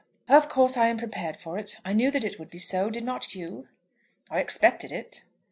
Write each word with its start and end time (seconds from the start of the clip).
"Of 0.27 0.49
course 0.49 0.77
I 0.77 0.87
am 0.87 0.97
prepared 0.97 1.37
for 1.37 1.59
it. 1.59 1.77
I 1.85 1.93
knew 1.93 2.09
that 2.09 2.23
it 2.23 2.39
would 2.39 2.49
be 2.49 2.57
so; 2.57 2.89
did 2.89 3.03
not 3.03 3.35
you?" 3.35 3.67
"I 4.31 4.39
expected 4.39 4.91
it." 4.91 5.21